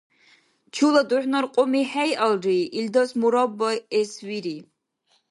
Чула 0.73 1.01
духӀнар 1.09 1.45
кьуми 1.53 1.81
хӀейалри, 1.91 2.59
илдас 2.79 3.09
мурабба 3.19 3.69
эс 3.99 4.11
вири. 4.27 4.57